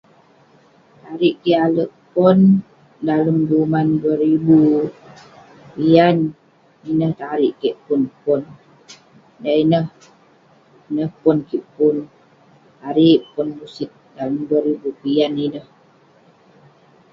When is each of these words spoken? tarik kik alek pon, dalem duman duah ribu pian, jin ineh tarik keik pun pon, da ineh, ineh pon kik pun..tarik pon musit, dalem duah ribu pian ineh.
tarik 1.03 1.35
kik 1.43 1.59
alek 1.65 1.91
pon, 2.13 2.39
dalem 3.05 3.37
duman 3.49 3.87
duah 4.01 4.17
ribu 4.25 4.57
pian, 5.73 6.17
jin 6.83 6.89
ineh 6.97 7.13
tarik 7.21 7.53
keik 7.61 7.77
pun 7.85 8.01
pon, 8.23 8.41
da 9.41 9.51
ineh, 9.63 9.85
ineh 10.89 11.09
pon 11.21 11.37
kik 11.49 11.65
pun..tarik 11.75 13.19
pon 13.33 13.47
musit, 13.57 13.91
dalem 14.15 14.37
duah 14.47 14.63
ribu 14.67 14.89
pian 15.01 15.33
ineh. 15.47 15.67